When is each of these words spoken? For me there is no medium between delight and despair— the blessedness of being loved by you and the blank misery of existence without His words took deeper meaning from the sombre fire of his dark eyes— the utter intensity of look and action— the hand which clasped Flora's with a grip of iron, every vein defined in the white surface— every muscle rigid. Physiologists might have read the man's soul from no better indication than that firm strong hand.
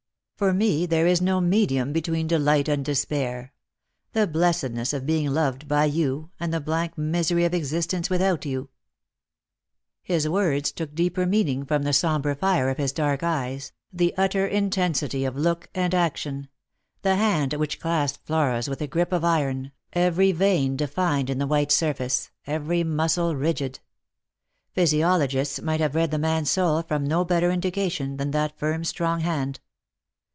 For 0.35 0.55
me 0.55 0.87
there 0.87 1.05
is 1.05 1.21
no 1.21 1.39
medium 1.39 1.93
between 1.93 2.25
delight 2.25 2.67
and 2.67 2.83
despair— 2.83 3.53
the 4.13 4.25
blessedness 4.25 4.91
of 4.91 5.05
being 5.05 5.27
loved 5.31 5.67
by 5.67 5.85
you 5.85 6.31
and 6.39 6.51
the 6.51 6.59
blank 6.59 6.97
misery 6.97 7.45
of 7.45 7.53
existence 7.53 8.09
without 8.09 8.43
His 10.01 10.27
words 10.27 10.71
took 10.71 10.95
deeper 10.95 11.27
meaning 11.27 11.63
from 11.63 11.83
the 11.83 11.93
sombre 11.93 12.33
fire 12.35 12.69
of 12.71 12.79
his 12.79 12.91
dark 12.91 13.21
eyes— 13.21 13.71
the 13.93 14.15
utter 14.17 14.47
intensity 14.47 15.25
of 15.25 15.35
look 15.35 15.69
and 15.75 15.93
action— 15.93 16.49
the 17.03 17.17
hand 17.17 17.53
which 17.53 17.79
clasped 17.79 18.25
Flora's 18.25 18.67
with 18.67 18.81
a 18.81 18.87
grip 18.87 19.11
of 19.13 19.23
iron, 19.23 19.71
every 19.93 20.31
vein 20.31 20.75
defined 20.75 21.29
in 21.29 21.37
the 21.37 21.45
white 21.45 21.71
surface— 21.71 22.31
every 22.47 22.83
muscle 22.83 23.35
rigid. 23.35 23.79
Physiologists 24.73 25.61
might 25.61 25.79
have 25.81 25.93
read 25.93 26.09
the 26.09 26.17
man's 26.17 26.49
soul 26.49 26.81
from 26.81 27.03
no 27.05 27.23
better 27.23 27.51
indication 27.51 28.17
than 28.17 28.31
that 28.31 28.57
firm 28.57 28.83
strong 28.83 29.19
hand. 29.19 29.59